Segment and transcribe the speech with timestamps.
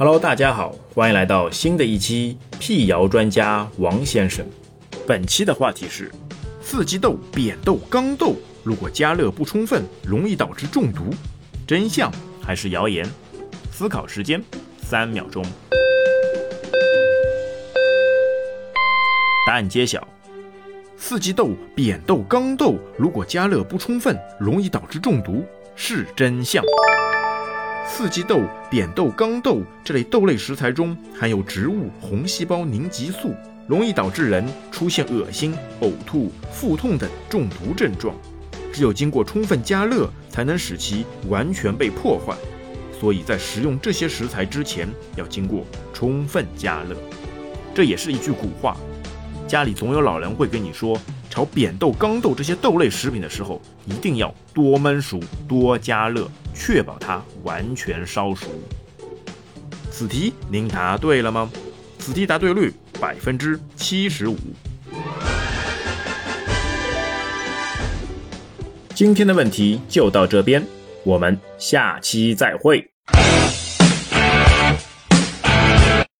[0.00, 4.46] Hello，大家好，欢迎来到新的一期辟谣专家王先生。
[5.08, 6.08] 本期的话题是：
[6.62, 11.10] 四季豆、扁豆、刚豆，如果加热不充分，容易导致中毒，
[11.66, 13.04] 真相还是谣言？
[13.72, 14.40] 思考时间
[14.80, 15.44] 三秒钟。
[19.48, 20.06] 答案揭晓。
[20.96, 25.44] 四季豆、扁豆、刚豆，如果加热不充分，容易导致中毒，
[25.74, 26.62] 是真相。
[27.90, 33.34] 四季豆、扁豆、豇豆这类豆类食材中含有植物红细胞凝集素，
[33.66, 38.14] 容易导致人出现恶心、呕吐、腹痛等中毒症状。
[38.72, 42.36] 只有经过充分加热，才能使其完全被破坏。
[43.00, 44.86] 所以在食用这些食材之前，
[45.16, 46.94] 要经过充分加热。
[47.74, 48.76] 这也是一句古话。
[49.48, 51.00] 家里总有老人会跟你说，
[51.38, 58.48] 炒扁豆、豇豆这些豆类食品的时候，一定要多焖熟、多加热，确保它完全烧熟。
[59.88, 61.48] 此题您答对了吗？
[62.00, 64.36] 此题答对率百分之七十五。
[68.92, 70.66] 今天的问题就到这边，
[71.04, 72.84] 我们下期再会。